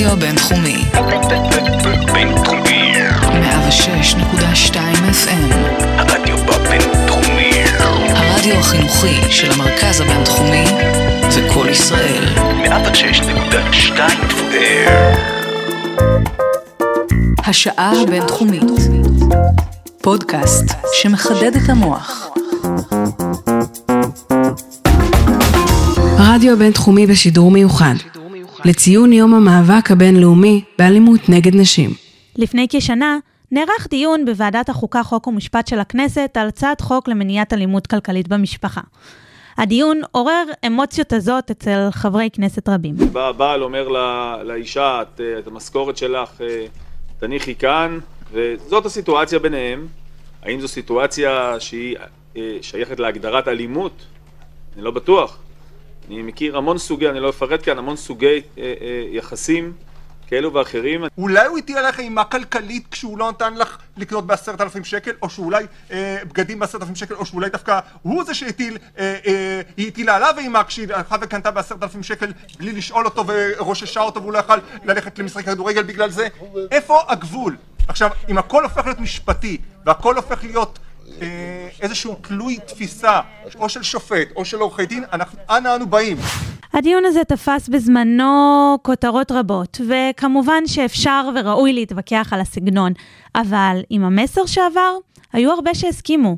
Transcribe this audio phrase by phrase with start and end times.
[0.00, 0.84] הרדיו הבינתחומי.
[2.12, 2.92] בינתחומי.
[4.70, 4.74] 106.2
[5.12, 5.54] FM.
[5.82, 7.50] הרדיו בבינתחומי.
[8.08, 10.64] הרדיו החינוכי של המרכז הבינתחומי
[11.30, 12.24] זה קול ישראל.
[12.64, 13.98] 106.2
[14.30, 14.70] FM.
[17.38, 18.70] השעה הבינתחומית.
[20.02, 22.28] פודקאסט שמחדד את המוח.
[26.18, 27.94] רדיו הבינתחומי בשידור מיוחד.
[28.64, 31.90] לציון יום המאבק הבינלאומי באלימות נגד נשים.
[32.36, 33.18] לפני כשנה
[33.52, 38.80] נערך דיון בוועדת החוקה, חוק ומשפט של הכנסת על הצעת חוק למניעת אלימות כלכלית במשפחה.
[39.58, 42.96] הדיון עורר אמוציות הזאת אצל חברי כנסת רבים.
[43.12, 46.66] בא הבעל אומר לה, לאישה, את, את המשכורת שלך אה,
[47.18, 47.98] תניחי כאן,
[48.32, 49.86] וזאת הסיטואציה ביניהם.
[50.42, 51.96] האם זו סיטואציה שהיא
[52.36, 54.04] אה, שייכת להגדרת אלימות?
[54.74, 55.38] אני לא בטוח.
[56.10, 59.72] אני מכיר המון סוגי, אני לא אפרט כאן, המון סוגי אה, אה, יחסים
[60.26, 61.04] כאלו ואחרים.
[61.18, 65.30] אולי הוא הטיל עליך אימה כלכלית כשהוא לא נתן לך לקנות בעשרת אלפים שקל, או
[65.30, 68.78] שאולי אה, בגדים בעשרת אלפים שקל, או שאולי דווקא הוא זה שהטיל,
[69.76, 74.22] היא הטילה עליו אימה כשהיא הלכה וקנתה בעשרת אלפים שקל בלי לשאול אותו ורוששה אותו
[74.22, 76.28] והוא לא יכל ללכת למשחק כדורגל בגלל זה.
[76.70, 77.56] איפה הגבול?
[77.88, 80.78] עכשיו, אם הכל הופך להיות משפטי, והכל הופך להיות
[82.22, 83.20] תלוי תפיסה,
[83.58, 85.04] או של שופט, או של עורכי דין,
[85.50, 86.16] אנה אנו באים?
[86.72, 92.92] הדיון הזה תפס בזמנו כותרות רבות, וכמובן שאפשר וראוי להתווכח על הסגנון,
[93.34, 94.96] אבל עם המסר שעבר,
[95.32, 96.36] היו הרבה שהסכימו.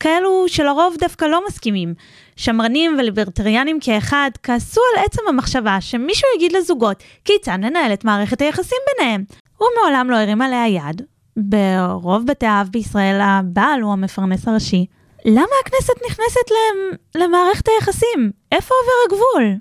[0.00, 1.94] כאלו שלרוב דווקא לא מסכימים.
[2.36, 8.78] שמרנים וליברטריאנים כאחד כעסו על עצם המחשבה שמישהו יגיד לזוגות כיצד לנהל את מערכת היחסים
[8.98, 9.24] ביניהם.
[9.58, 11.02] הוא מעולם לא הרים עליה יד.
[11.36, 14.86] ברוב בתי האב בישראל הבעל הוא המפרנס הראשי.
[15.24, 16.50] למה הכנסת נכנסת
[17.14, 18.30] למערכת היחסים?
[18.52, 19.58] איפה עובר הגבול?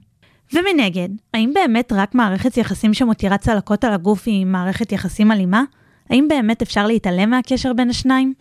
[0.53, 5.63] ומנגד, האם באמת רק מערכת יחסים שמותירה צלקות על הגוף היא מערכת יחסים אלימה?
[6.09, 8.33] האם באמת אפשר להתעלם מהקשר בין השניים?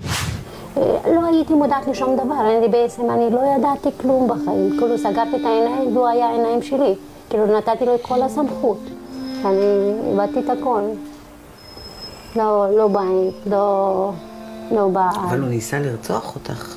[0.76, 4.70] לא הייתי מודעת לשום דבר, אני בעצם, אני לא ידעתי כלום בחיים.
[4.78, 6.94] כאילו סגרתי את העיניים והוא היה העיניים שלי.
[7.30, 8.80] כאילו נתתי לו את כל הסמכות.
[9.44, 10.82] אני איבדתי את הכל.
[12.36, 14.12] לא, לא בית, לא,
[14.70, 15.24] לא בעל.
[15.28, 16.76] אבל הוא ניסה לרצוח אותך.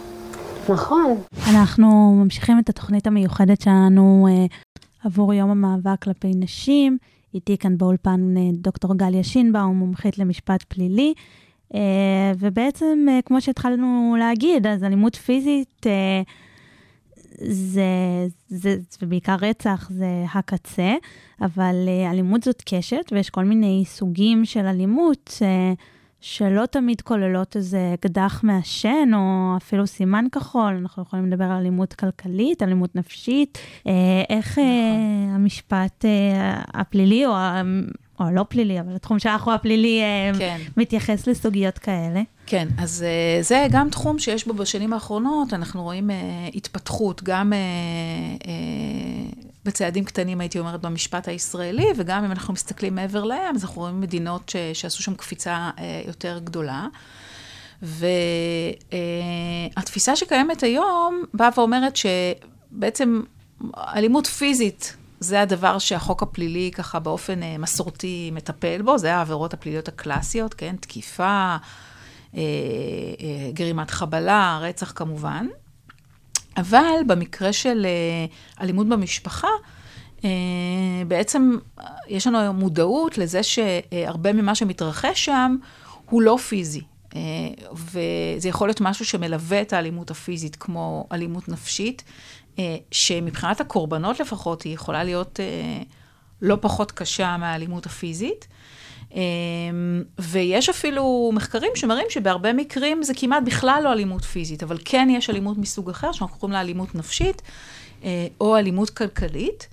[0.70, 1.16] נכון.
[1.54, 4.46] אנחנו ממשיכים את התוכנית המיוחדת שלנו אה,
[5.04, 6.98] עבור יום המאבק כלפי נשים.
[7.34, 11.14] איתי כאן באולפן אה, דוקטור גליה שינבאום, מומחית למשפט פלילי.
[11.76, 16.22] אה, ובעצם, אה, כמו שהתחלנו להגיד, אז אלימות פיזית אה,
[17.42, 17.84] זה,
[18.48, 20.94] זה, ובעיקר רצח זה הקצה,
[21.42, 25.38] אבל אה, אלימות זאת קשת, ויש כל מיני סוגים של אלימות.
[25.42, 25.74] אה,
[26.22, 30.78] שלא תמיד כוללות איזה אקדח מעשן, או אפילו סימן כחול.
[30.82, 33.58] אנחנו יכולים לדבר על אלימות כלכלית, אלימות נפשית,
[33.88, 33.94] אה,
[34.30, 35.36] איך נכון.
[35.36, 36.06] המשפט
[36.74, 37.34] הפלילי, או,
[38.20, 40.02] או לא פלילי, אבל התחום שלך הוא הפלילי,
[40.40, 40.62] כן.
[40.78, 42.22] מתייחס לסוגיות כאלה.
[42.46, 43.06] כן, אז
[43.42, 46.10] זה גם תחום שיש בו בשנים האחרונות, אנחנו רואים
[46.54, 47.54] התפתחות, גם
[49.66, 54.02] בצעדים קטנים, הייתי אומרת, במשפט הישראלי, וגם אם אנחנו מסתכלים מעבר לים, אז אנחנו רואים
[54.02, 56.88] מדינות ש, שעשו שם קפיצה אה, יותר גדולה.
[59.76, 63.22] והתפיסה אה, שקיימת היום באה ואומרת שבעצם
[63.78, 69.88] אלימות פיזית זה הדבר שהחוק הפלילי ככה באופן אה, מסורתי מטפל בו, זה העבירות הפליליות
[69.88, 70.76] הקלאסיות, כן?
[70.76, 71.60] תקיפה, אה,
[72.36, 75.48] אה, גרימת חבלה, רצח כמובן.
[76.58, 77.88] אבל במקרה של
[78.62, 79.48] אלימות במשפחה,
[81.08, 81.58] בעצם
[82.08, 85.56] יש לנו היום מודעות לזה שהרבה ממה שמתרחש שם
[86.10, 86.82] הוא לא פיזי.
[87.74, 92.04] וזה יכול להיות משהו שמלווה את האלימות הפיזית, כמו אלימות נפשית,
[92.92, 95.86] שמבחינת הקורבנות לפחות, היא יכולה להיות uh,
[96.42, 98.48] לא פחות קשה מהאלימות הפיזית.
[99.16, 105.08] אמ, ויש אפילו מחקרים שמראים שבהרבה מקרים זה כמעט בכלל לא אלימות פיזית, אבל כן
[105.12, 107.42] יש אלימות מסוג אחר, שאנחנו קוראים לה אלימות נפשית,
[108.04, 109.68] אה, או אלימות כלכלית.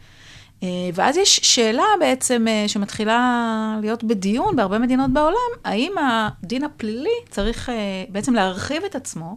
[0.62, 7.17] אה, ואז יש שאלה בעצם אה, שמתחילה להיות בדיון בהרבה מדינות בעולם, האם הדין הפלילי
[7.31, 7.69] צריך
[8.08, 9.37] בעצם להרחיב את עצמו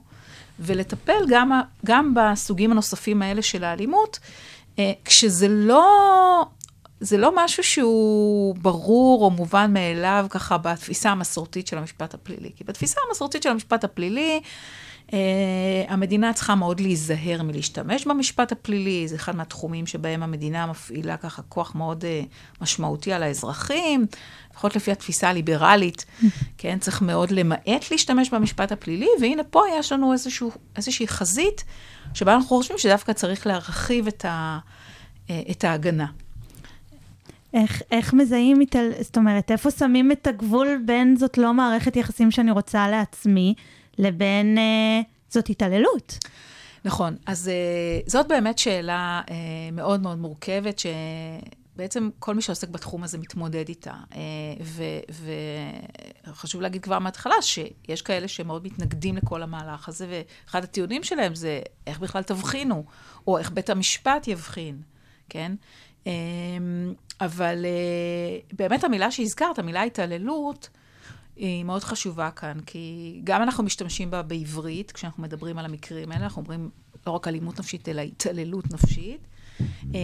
[0.60, 4.20] ולטפל גם, גם בסוגים הנוספים האלה של האלימות,
[5.06, 5.86] כשזה לא
[7.00, 12.52] זה לא משהו שהוא ברור או מובן מאליו ככה בתפיסה המסורתית של המשפט הפלילי.
[12.56, 14.40] כי בתפיסה המסורתית של המשפט הפלילי, אה,
[15.88, 21.76] המדינה צריכה מאוד להיזהר מלהשתמש במשפט הפלילי, זה אחד מהתחומים שבהם המדינה מפעילה ככה כוח
[21.76, 22.22] מאוד אה,
[22.62, 24.06] משמעותי על האזרחים,
[24.52, 26.06] לפחות לפי התפיסה הליברלית,
[26.58, 31.64] כן, צריך מאוד למעט להשתמש במשפט הפלילי, והנה פה יש לנו איזשהו, איזושהי חזית
[32.14, 34.60] שבה אנחנו חושבים שדווקא צריך להרחיב את, ה,
[35.30, 36.08] אה, את ההגנה.
[37.54, 38.58] איך, איך מזהים.
[39.02, 43.54] זאת אומרת, איפה שמים את הגבול בין זאת לא מערכת יחסים שאני רוצה לעצמי,
[43.98, 46.18] לבין אה, זאת התעללות?
[46.86, 49.36] נכון, אז אה, זאת באמת שאלה אה,
[49.72, 53.94] מאוד מאוד מורכבת, שבעצם כל מי שעוסק בתחום הזה מתמודד איתה.
[54.16, 54.20] אה,
[56.28, 61.60] וחשוב להגיד כבר מההתחלה שיש כאלה שמאוד מתנגדים לכל המהלך הזה, ואחד הטיעונים שלהם זה
[61.88, 62.86] איך בכלל תבחינו,
[63.28, 64.82] או איך בית המשפט יבחין,
[65.30, 65.52] כן?
[66.08, 66.14] אה,
[67.22, 70.70] אבל אה, באמת המילה שהזכרת, המילה התעללות,
[71.36, 76.24] היא מאוד חשובה כאן, כי גם אנחנו משתמשים בה בעברית, כשאנחנו מדברים על המקרים האלה,
[76.24, 76.70] אנחנו אומרים
[77.08, 79.28] לא רק אלימות נפשית, אלא התעללות נפשית.
[79.96, 80.00] אה,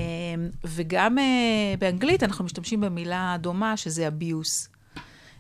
[0.64, 4.70] וגם אה, באנגלית אנחנו משתמשים במילה דומה, שזה abuse.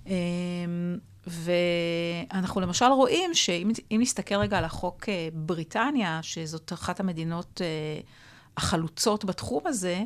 [0.08, 0.14] אה,
[1.28, 7.62] ואנחנו למשל רואים שאם נסתכל רגע על החוק בריטניה, שזאת אחת המדינות
[8.58, 10.04] החלוצות בתחום הזה,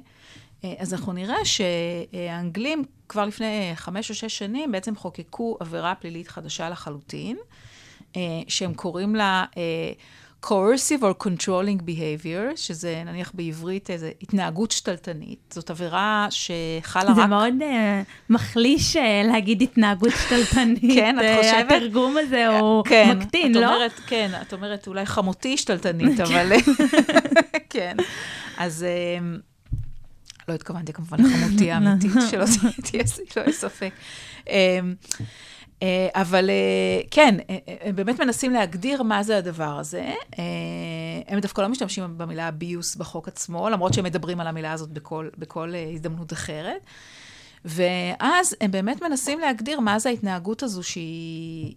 [0.77, 6.69] אז אנחנו נראה שהאנגלים כבר לפני חמש או שש שנים בעצם חוקקו עבירה פלילית חדשה
[6.69, 7.37] לחלוטין,
[8.47, 9.45] שהם קוראים לה
[10.45, 15.39] coercive or controlling behavior, שזה נניח בעברית איזו התנהגות שתלטנית.
[15.53, 17.15] זאת עבירה שחלה זה רק...
[17.17, 17.63] זה מאוד uh,
[18.29, 20.81] מחליש uh, להגיד התנהגות שתלטנית.
[20.95, 21.71] כן, את חושבת?
[21.71, 23.75] התרגום הזה הוא כן, מקטין, את לא?
[23.75, 26.51] אומרת, כן, את אומרת אולי חמותי שתלטנית, אבל...
[27.69, 27.97] כן.
[28.57, 28.85] אז...
[28.85, 29.54] Uh,
[30.47, 32.45] לא התכוונתי כמובן לחמותי האמיתית, שלא
[32.83, 33.03] תהיה
[33.47, 33.93] לא ספק.
[36.15, 36.49] אבל
[37.11, 37.35] כן,
[37.81, 40.13] הם באמת מנסים להגדיר מה זה הדבר הזה.
[41.27, 45.29] הם דווקא לא משתמשים במילה abuse בחוק עצמו, למרות שהם מדברים על המילה הזאת בכל,
[45.37, 46.85] בכל הזדמנות אחרת.
[47.65, 51.75] ואז הם באמת מנסים להגדיר מה זה ההתנהגות הזו שהיא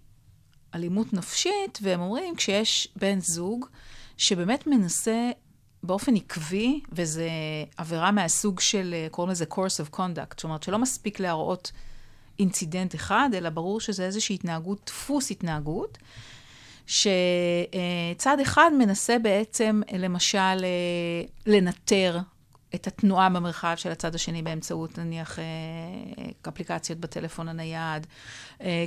[0.74, 3.66] אלימות נפשית, והם אומרים, כשיש בן זוג
[4.16, 5.30] שבאמת מנסה
[5.82, 7.28] באופן עקבי, וזה
[7.76, 11.72] עבירה מהסוג של, קוראים לזה course of conduct, זאת אומרת שלא מספיק להראות
[12.38, 15.98] אינצידנט אחד, אלא ברור שזה איזושהי התנהגות, דפוס התנהגות,
[16.86, 20.64] שצד אחד מנסה בעצם, למשל,
[21.46, 22.18] לנטר
[22.74, 25.38] את התנועה במרחב של הצד השני באמצעות, נניח,
[26.48, 28.06] אפליקציות בטלפון הנייד.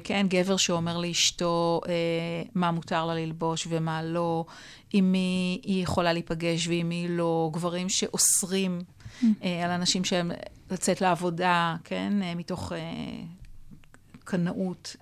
[0.04, 1.82] כן, גבר שאומר לאשתו
[2.56, 4.46] מה מותר לה ללבוש ומה לא,
[4.94, 8.82] עם מי היא יכולה להיפגש ועם מי לא, גברים שאוסרים
[9.22, 9.26] mm.
[9.66, 10.32] על אנשים שהם
[10.72, 12.72] לצאת לעבודה, כן, מתוך
[14.24, 14.96] קנאות.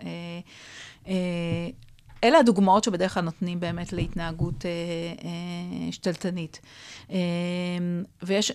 [2.23, 4.71] אלה הדוגמאות שבדרך כלל נותנים באמת להתנהגות אה,
[5.23, 6.59] אה, שתלטנית.
[7.11, 7.17] אה,
[8.23, 8.51] ויש,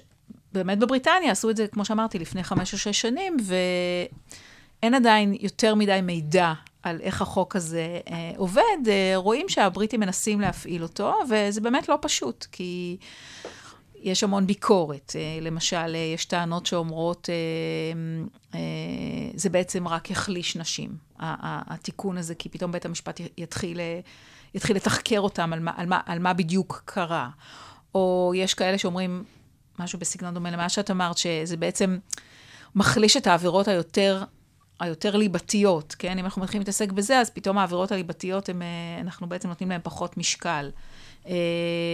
[0.54, 5.74] באמת בבריטניה עשו את זה, כמו שאמרתי, לפני חמש או שש שנים, ואין עדיין יותר
[5.74, 6.52] מדי מידע
[6.82, 8.88] על איך החוק הזה אה, עובד.
[8.88, 12.96] אה, רואים שהבריטים מנסים להפעיל אותו, וזה באמת לא פשוט, כי...
[13.96, 15.12] יש המון ביקורת.
[15.16, 17.28] אה, למשל, יש טענות שאומרות,
[19.34, 23.80] זה בעצם רק יחליש נשים, התיקון הזה, כי פתאום בית המשפט יתחיל,
[24.54, 27.28] יתחיל לתחקר אותם על מה, על, מה, על מה בדיוק קרה.
[27.94, 29.24] או יש כאלה שאומרים
[29.78, 31.98] משהו בסגנון דומה למה שאת אמרת, שזה בעצם
[32.74, 34.24] מחליש את העבירות היותר...
[34.80, 36.18] היותר ליבתיות, כן?
[36.18, 38.62] אם אנחנו מתחילים להתעסק בזה, אז פתאום העבירות הליבתיות, הם,
[39.00, 40.70] אנחנו בעצם נותנים להן פחות משקל.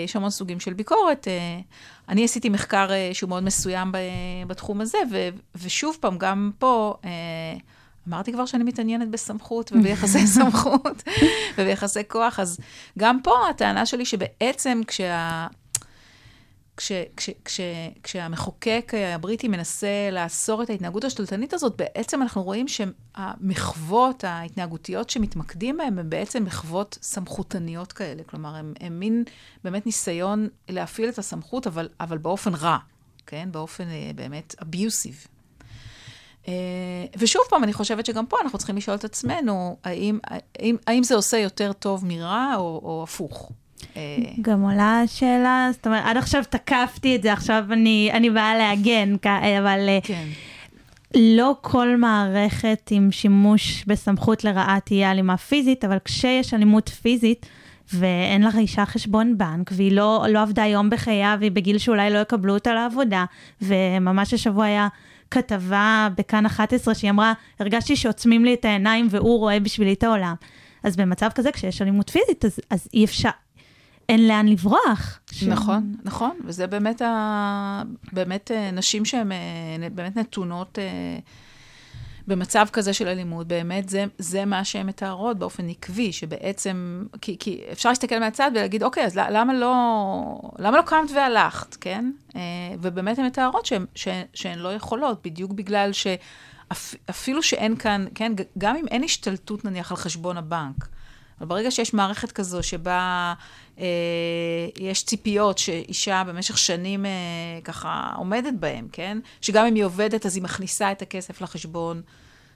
[0.05, 1.29] יש המון סוגים של ביקורת.
[2.09, 3.93] אני עשיתי מחקר שהוא מאוד מסוים
[4.46, 6.94] בתחום הזה, ו, ושוב פעם, גם פה,
[8.08, 11.03] אמרתי כבר שאני מתעניינת בסמכות וביחסי סמכות
[11.58, 12.60] וביחסי כוח, אז
[12.99, 15.46] גם פה הטענה שלי שבעצם כשה...
[16.81, 17.60] כש, כש, כש,
[18.03, 25.99] כשהמחוקק הבריטי מנסה לאסור את ההתנהגות השתלטנית הזאת, בעצם אנחנו רואים שהמחוות ההתנהגותיות שמתמקדים בהן,
[25.99, 28.22] הן בעצם מחוות סמכותניות כאלה.
[28.22, 29.25] כלומר, הן מין
[29.65, 32.79] באמת ניסיון להפעיל את הסמכות, אבל, אבל באופן רע,
[33.27, 33.49] כן?
[33.53, 33.84] באופן
[34.15, 35.27] באמת אביוסיב.
[37.19, 40.19] ושוב פעם, אני חושבת שגם פה אנחנו צריכים לשאול את עצמנו, האם,
[40.58, 43.53] האם, האם זה עושה יותר טוב מרע או, או הפוך?
[44.43, 49.17] גם עולה השאלה, זאת אומרת, עד עכשיו תקפתי את זה, עכשיו אני, אני באה להגן,
[49.58, 50.25] אבל כן.
[51.17, 57.46] לא כל מערכת עם שימוש בסמכות לרעה תהיה אלימה פיזית, אבל כשיש אלימות פיזית,
[57.94, 62.19] ואין לך אישה חשבון בנק, והיא לא, לא עבדה יום בחייה, והיא בגיל שאולי לא
[62.19, 63.25] יקבלו אותה לעבודה,
[63.63, 64.89] וממש השבוע היה
[65.31, 70.34] כתבה בכאן 11 שהיא אמרה, הרגשתי שעוצמים לי את העיניים והוא רואה בשבילי את העולם.
[70.82, 73.31] אז במצב כזה, כשיש אלימות פיזית, אז, אז אי אפשר,
[74.10, 75.20] אין לאן לברוח.
[75.32, 75.43] ש...
[75.43, 77.82] נכון, נכון, וזה באמת, ה...
[78.12, 79.32] באמת נשים שהן
[79.94, 80.79] באמת נתונות
[82.31, 87.60] במצב כזה של אלימות, באמת זה, זה מה שהן מתארות באופן עקבי, שבעצם, כי, כי
[87.72, 89.74] אפשר להסתכל מהצד ולהגיד, אוקיי, אז למה לא,
[90.58, 92.10] למה לא קמת והלכת, כן?
[92.36, 92.40] אה,
[92.82, 98.76] ובאמת הן מתארות שהן, שהן, שהן לא יכולות, בדיוק בגלל שאפילו שאין כאן, כן, גם
[98.76, 100.88] אם אין השתלטות נניח על חשבון הבנק,
[101.41, 103.35] אבל ברגע שיש מערכת כזו שבה
[103.79, 103.87] אה,
[104.79, 107.11] יש ציפיות שאישה במשך שנים אה,
[107.65, 109.19] ככה עומדת בהן, כן?
[109.41, 112.03] שגם אם היא עובדת אז היא מכניסה את הכסף לחשבון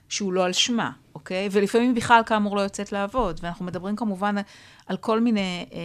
[0.09, 1.49] שהוא לא על שמה, אוקיי?
[1.51, 3.39] ולפעמים בכלל כאמור לא יוצאת לעבוד.
[3.43, 4.35] ואנחנו מדברים כמובן
[4.87, 5.79] על כל מיני אה,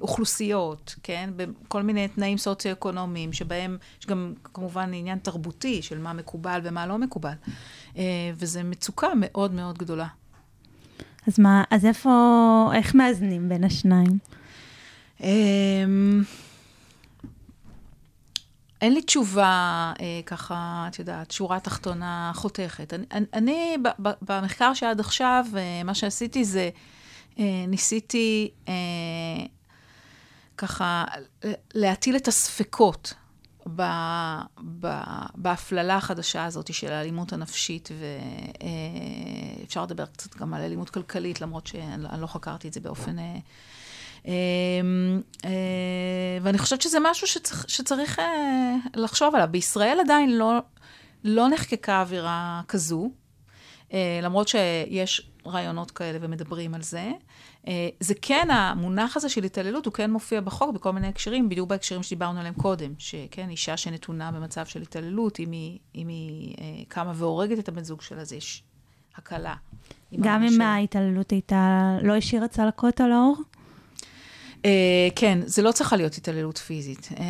[0.00, 1.30] אוכלוסיות, כן?
[1.36, 6.98] בכל מיני תנאים סוציו-אקונומיים, שבהם יש גם כמובן עניין תרבותי של מה מקובל ומה לא
[6.98, 7.34] מקובל.
[7.96, 8.02] אה,
[8.34, 10.06] וזו מצוקה מאוד מאוד גדולה.
[11.26, 14.18] אז מה, אז איפה, איך מאזנים בין השניים?
[15.20, 16.22] אמ,
[18.80, 22.92] אין לי תשובה אה, ככה, את יודעת, שורה תחתונה חותכת.
[22.92, 23.76] אני, אני
[24.22, 26.70] במחקר שעד עכשיו, אה, מה שעשיתי זה,
[27.38, 28.50] אה, ניסיתי
[30.56, 31.04] ככה
[31.74, 33.14] להטיל את הספקות
[33.74, 33.82] ב,
[34.80, 35.00] ב,
[35.34, 37.88] בהפללה החדשה הזאת של האלימות הנפשית,
[39.62, 43.16] ואפשר לדבר קצת גם על אלימות כלכלית, למרות שאני לא חקרתי את זה באופן...
[44.26, 45.50] אמ, אה,
[46.42, 49.48] ואני חושבת שזה משהו שצריך, שצריך אה, לחשוב עליו.
[49.50, 50.58] בישראל עדיין לא,
[51.24, 53.10] לא נחקקה אווירה כזו,
[53.92, 57.12] אה, למרות שיש רעיונות כאלה ומדברים על זה.
[57.68, 61.68] אה, זה כן, המונח הזה של התעללות, הוא כן מופיע בחוק בכל מיני הקשרים, בדיוק
[61.68, 66.64] בהקשרים שדיברנו עליהם קודם, שכן, אישה שנתונה במצב של התעללות, אם היא, אם היא אה,
[66.88, 68.62] קמה והורגת את הבן זוג שלה, אז יש
[69.16, 69.54] הקלה.
[70.20, 73.36] גם אם ההתעללות הייתה, לא השאירה צלקות על האור?
[74.56, 74.68] Uh,
[75.16, 77.08] כן, זה לא צריכה להיות התעללות פיזית.
[77.12, 77.20] Uh,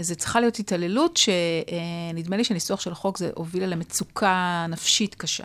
[0.00, 5.44] זה צריכה להיות התעללות שנדמה uh, לי שניסוח של החוק זה הובילה למצוקה נפשית קשה.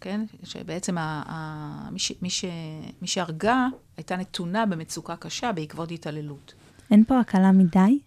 [0.00, 0.20] כן?
[0.44, 2.44] שבעצם ה, ה, מי, ש, מי, ש,
[3.02, 6.54] מי שהרגה הייתה נתונה במצוקה קשה בעקבות התעללות.
[6.90, 7.98] אין פה הקלה מדי?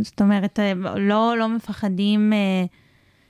[0.00, 2.64] זאת אומרת, אה, לא, לא מפחדים אה,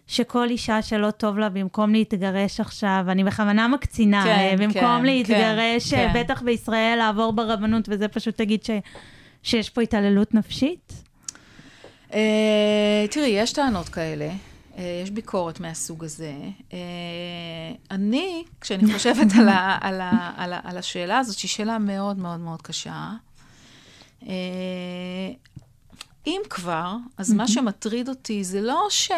[0.07, 5.05] שכל אישה שלא טוב לה, במקום להתגרש עכשיו, אני בכוונה מקצינה, כן, אה, במקום כן,
[5.05, 6.47] להתגרש, כן, בטח כן.
[6.47, 8.71] בישראל, לעבור ברבנות, וזה פשוט תגיד ש,
[9.43, 10.93] שיש פה התעללות נפשית?
[13.11, 14.29] תראי, יש טענות כאלה.
[14.79, 16.35] אה, יש ביקורת מהסוג הזה.
[16.73, 16.79] אה,
[17.91, 22.19] אני, כשאני חושבת על, ה, על, ה, על, ה, על השאלה הזאת, שהיא שאלה מאוד
[22.19, 23.11] מאוד מאוד קשה,
[24.23, 25.33] אה,
[26.26, 29.11] אם כבר, אז מה שמטריד אותי זה לא ש...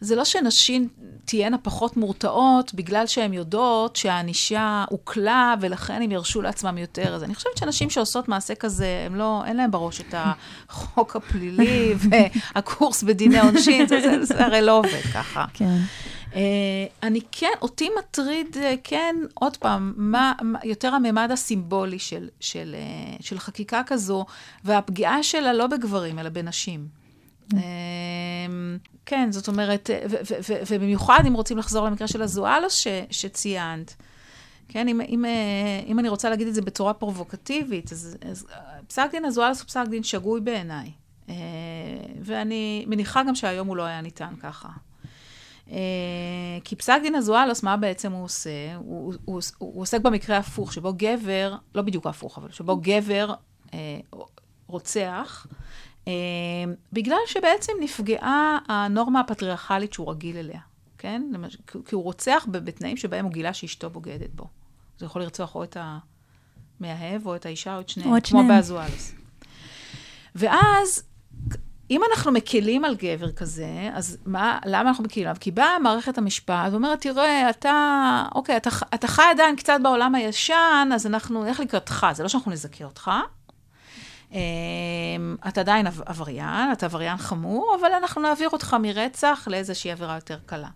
[0.00, 0.88] זה לא שנשים
[1.24, 7.14] תהיינה פחות מורתעות בגלל שהן יודעות שהענישה הוקלה ולכן הם ירשו לעצמם יותר.
[7.14, 11.94] אז אני חושבת שנשים שעושות מעשה כזה, הם לא, אין להם בראש את החוק הפלילי
[12.10, 15.44] והקורס בדיני עונשין, זה, זה, זה הרי לא עובד ככה.
[15.54, 15.78] כן.
[16.30, 16.34] Uh,
[17.02, 22.76] אני כן, אותי מטריד, uh, כן, עוד פעם, מה, מה, יותר הממד הסימבולי של, של,
[22.78, 24.26] uh, של חקיקה כזו,
[24.64, 26.86] והפגיעה שלה לא בגברים, אלא בנשים.
[27.50, 27.54] Mm.
[27.54, 27.56] Uh,
[29.06, 29.90] כן, זאת אומרת,
[30.70, 33.94] ובמיוחד אם רוצים לחזור למקרה של הזואלוס שציינת.
[34.68, 35.24] כן, אם, אם,
[35.86, 38.46] אם אני רוצה להגיד את זה בצורה פרובוקטיבית, אז, אז
[38.86, 40.90] פסק דין הזואלוס הוא פסק דין שגוי בעיניי.
[42.20, 44.68] ואני מניחה גם שהיום הוא לא היה ניתן ככה.
[45.70, 45.72] Uh,
[46.64, 48.74] כי פסק דין הזואלוס, מה בעצם הוא עושה?
[48.76, 53.34] הוא, הוא, הוא, הוא עוסק במקרה הפוך, שבו גבר, לא בדיוק הפוך, אבל שבו גבר
[53.66, 53.70] uh,
[54.66, 55.46] רוצח,
[56.04, 56.08] uh,
[56.92, 60.60] בגלל שבעצם נפגעה הנורמה הפטריארכלית שהוא רגיל אליה,
[60.98, 61.22] כן?
[61.32, 61.56] למש...
[61.86, 64.44] כי הוא רוצח בתנאים שבהם הוא גילה שאשתו בוגדת בו.
[64.98, 65.76] זה יכול לרצוח או את
[66.80, 69.14] המאהב, או את האישה, או את שניהם, כמו בהזואלוס.
[70.34, 71.02] ואז
[71.90, 75.36] אם אנחנו מקלים על גבר כזה, אז מה, למה אנחנו מקלים עליו?
[75.40, 80.88] כי באה מערכת המשפט ואומרת, תראה, אתה, אוקיי, אתה, אתה חי עדיין קצת בעולם הישן,
[80.94, 83.10] אז אנחנו נלך לקראתך, זה לא שאנחנו נזכה אותך.
[84.32, 84.38] אמ,
[85.48, 90.68] אתה עדיין עבריין, אתה עבריין חמור, אבל אנחנו נעביר אותך מרצח לאיזושהי עבירה יותר קלה.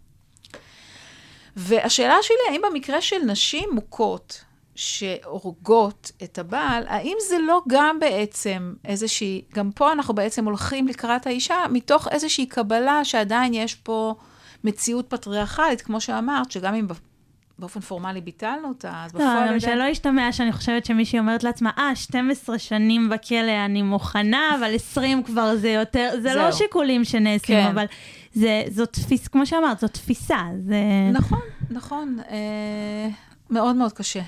[1.56, 4.44] והשאלה שלי, האם במקרה של נשים מוכות,
[4.74, 11.26] שהורגות את הבעל, האם זה לא גם בעצם איזושהי, גם פה אנחנו בעצם הולכים לקראת
[11.26, 14.14] האישה, מתוך איזושהי קבלה שעדיין יש פה
[14.64, 16.86] מציאות פטריארכלית, כמו שאמרת, שגם אם
[17.58, 19.46] באופן פורמלי ביטלנו אותה, אז בפועל...
[19.46, 24.56] לא, גם שלא ישתמע שאני חושבת שמישהי אומרת לעצמה, אה, 12 שנים בכלא אני מוכנה,
[24.58, 26.42] אבל 20 כבר זה יותר, זה לא זהו.
[26.42, 27.66] לא שיקולים שנעשים, כן.
[27.66, 27.84] אבל
[28.32, 30.38] זה, זו תפיסה, כמו שאמרת, זו תפיסה.
[30.66, 30.76] זה...
[31.12, 31.40] נכון,
[31.70, 32.16] נכון.
[32.30, 33.08] אה,
[33.54, 34.22] מאוד מאוד קשה.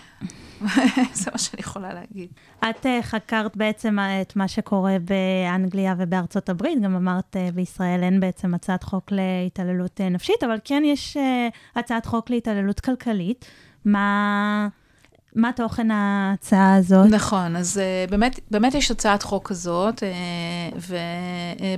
[1.21, 2.29] זה מה שאני יכולה להגיד.
[2.71, 8.03] את אה, חקרת בעצם אה, את מה שקורה באנגליה ובארצות הברית, גם אמרת אה, בישראל
[8.03, 11.17] אין בעצם הצעת חוק להתעללות נפשית, אבל כן יש
[11.77, 13.45] הצעת חוק להתעללות כלכלית.
[13.85, 14.69] מה,
[15.37, 17.11] מה תוכן ההצעה הזאת?
[17.11, 20.77] נכון, אז uh, באמת, באמת יש הצעת חוק כזאת, uh,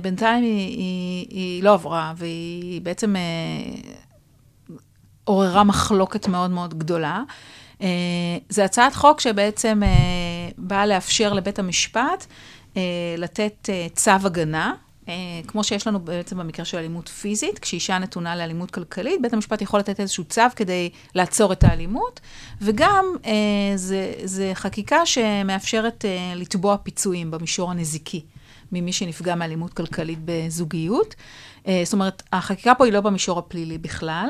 [0.01, 3.98] ובינתיים היא, היא, היא לא עברה, והיא בעצם uh,
[5.29, 7.21] עוררה מחלוקת מאוד מאוד גדולה.
[7.79, 7.81] Uh,
[8.49, 12.25] זו הצעת חוק שבעצם uh, באה לאפשר לבית המשפט
[12.73, 12.77] uh,
[13.17, 14.73] לתת צו הגנה.
[15.47, 19.79] כמו שיש לנו בעצם במקרה של אלימות פיזית, כשאישה נתונה לאלימות כלכלית, בית המשפט יכול
[19.79, 22.19] לתת איזשהו צו כדי לעצור את האלימות,
[22.61, 23.05] וגם
[24.25, 26.05] זה חקיקה שמאפשרת
[26.35, 28.23] לתבוע פיצויים במישור הנזיקי
[28.71, 31.15] ממי שנפגע מאלימות כלכלית בזוגיות.
[31.83, 34.29] זאת אומרת, החקיקה פה היא לא במישור הפלילי בכלל.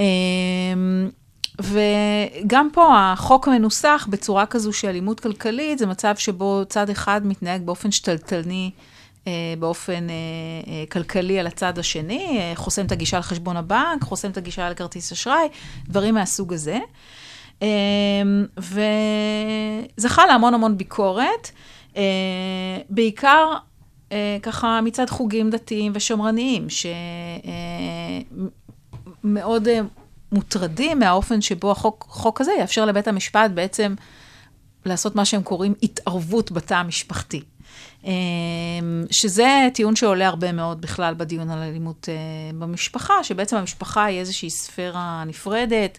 [0.00, 7.62] Uh, וגם פה החוק מנוסח בצורה כזו שאלימות כלכלית זה מצב שבו צד אחד מתנהג
[7.62, 8.70] באופן שתלטני.
[9.58, 10.06] באופן
[10.90, 15.48] כלכלי על הצד השני, חוסם את הגישה לחשבון הבנק, חוסם את הגישה לכרטיס אשראי,
[15.88, 16.78] דברים מהסוג הזה.
[19.96, 21.50] וזכה להמון המון ביקורת,
[22.90, 23.52] בעיקר
[24.42, 26.66] ככה מצד חוגים דתיים ושמרניים,
[29.22, 29.68] שמאוד
[30.32, 33.94] מוטרדים מהאופן שבו החוק, הזה יאפשר לבית המשפט בעצם
[34.86, 37.42] לעשות מה שהם קוראים התערבות בתא המשפחתי.
[39.10, 42.08] שזה טיעון שעולה הרבה מאוד בכלל בדיון על אלימות
[42.58, 45.98] במשפחה, שבעצם המשפחה היא איזושהי ספירה נפרדת,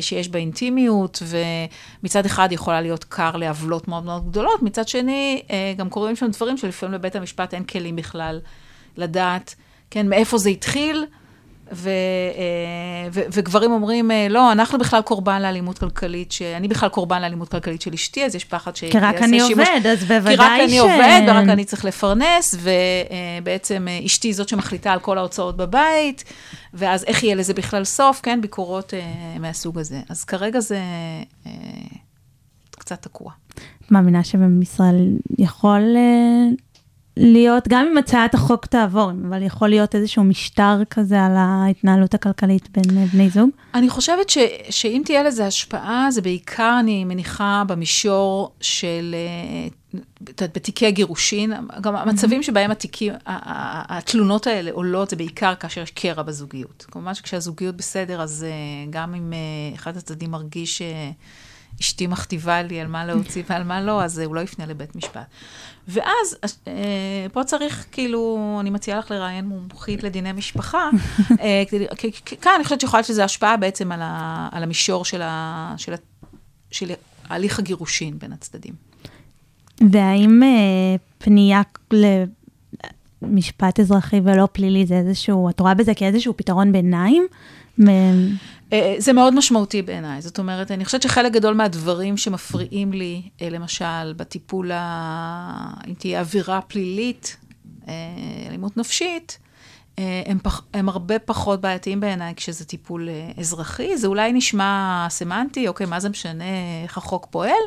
[0.00, 1.22] שיש בה אינטימיות,
[2.02, 5.42] ומצד אחד יכולה להיות כר לעוולות מאוד מאוד גדולות, מצד שני,
[5.76, 8.40] גם קורים שם דברים שלפעמים לבית המשפט אין כלים בכלל
[8.96, 9.54] לדעת,
[9.90, 11.06] כן, מאיפה זה התחיל,
[11.72, 11.90] ו,
[13.12, 17.92] ו, וגברים אומרים, לא, אנחנו בכלל קורבן לאלימות כלכלית, שאני בכלל קורבן לאלימות כלכלית של
[17.92, 18.84] אשתי, אז יש פחד ש...
[18.84, 19.68] כי רק אני שימוש...
[19.68, 20.36] עובד, אז בוודאי ש...
[20.36, 22.54] כי רק אני עובד, ורק אני צריך לפרנס,
[23.40, 26.24] ובעצם אשתי זאת שמחליטה על כל ההוצאות בבית,
[26.74, 28.94] ואז איך יהיה לזה בכלל סוף, כן, ביקורות
[29.40, 30.00] מהסוג הזה.
[30.08, 30.80] אז כרגע זה
[32.70, 33.32] קצת תקוע.
[33.86, 35.96] את מאמינה שבישראל יכול...
[37.22, 42.68] להיות, גם אם הצעת החוק תעבור, אבל יכול להיות איזשהו משטר כזה על ההתנהלות הכלכלית
[42.70, 43.50] בין בני זוג?
[43.74, 44.38] אני חושבת ש,
[44.70, 49.14] שאם תהיה לזה השפעה, זה בעיקר, אני מניחה, במישור של,
[50.40, 56.86] בתיקי גירושין, גם המצבים שבהם התיקים, התלונות האלה עולות, זה בעיקר כאשר יש קרע בזוגיות.
[56.90, 58.46] כמובן שכשהזוגיות בסדר, אז
[58.90, 59.32] גם אם
[59.74, 60.82] אחד הצדדים מרגיש
[61.78, 65.26] שאשתי מכתיבה לי על מה להוציא ועל מה לא, אז הוא לא יפנה לבית משפט.
[65.90, 66.36] ואז,
[67.32, 70.90] פה צריך, כאילו, אני מציעה לך לראיין מומחית לדיני משפחה,
[72.40, 75.92] כאן אני חושבת שיכולה להיות שזו השפעה בעצם על, ה, על המישור של, ה, של,
[75.92, 75.96] ה,
[76.70, 76.92] של
[77.28, 78.74] הליך הגירושין בין הצדדים.
[79.90, 80.40] והאם
[81.18, 81.62] פנייה
[83.22, 87.26] למשפט אזרחי ולא פלילי זה איזשהו, את רואה בזה כאיזשהו פתרון ביניים?
[88.98, 90.22] זה מאוד משמעותי בעיניי.
[90.22, 94.72] זאת אומרת, אני חושבת שחלק גדול מהדברים שמפריעים לי, למשל, בטיפול.
[95.88, 97.36] אם תהיה אווירה פלילית,
[98.48, 99.38] אלימות נפשית,
[99.98, 103.96] הם, פח, הם הרבה פחות בעייתיים בעיניי כשזה טיפול אזרחי.
[103.96, 106.44] זה אולי נשמע סמנטי, אוקיי, מה זה משנה
[106.82, 107.62] איך החוק פועל,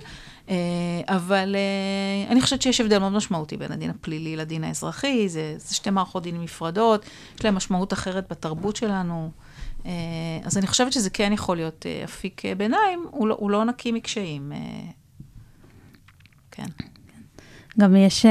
[1.08, 1.56] אבל
[2.30, 5.30] אני חושבת שיש הבדל מאוד משמעותי בין הדין הפלילי לדין האזרחי.
[5.30, 7.06] זה, זה שתי מערכות דין נפרדות,
[7.38, 9.32] יש להם משמעות אחרת בתרבות שלנו.
[10.44, 14.52] אז אני חושבת שזה כן יכול להיות אפיק ביניים, הוא לא, הוא לא נקי מקשיים.
[16.52, 16.68] כן.
[17.80, 18.26] גם יש,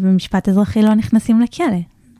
[0.00, 1.66] במשפט אזרחי לא נכנסים לכלא.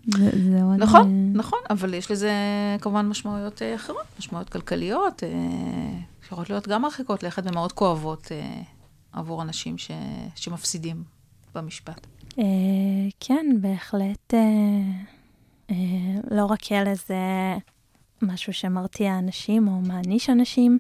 [0.06, 1.32] זה, זה נכון.
[1.34, 2.32] נכון, אבל יש לזה
[2.80, 5.22] כמובן משמעויות אחרות, משמעויות כלכליות,
[6.26, 8.32] יכולות להיות גם מרחיקות לכת ומאוד כואבות
[9.14, 9.90] עבור אנשים ש,
[10.34, 11.04] שמפסידים
[11.54, 12.06] במשפט.
[13.20, 14.34] כן, בהחלט,
[16.30, 17.14] לא רק אלה זה...
[18.22, 20.78] משהו שמרתיע אנשים או מעניש אנשים,